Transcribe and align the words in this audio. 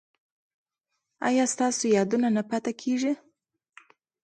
ایا 1.27 1.45
ستاسو 1.53 1.83
یادونه 1.97 2.27
نه 2.37 2.43
پاتې 2.49 2.71
کیږي؟ 2.81 3.13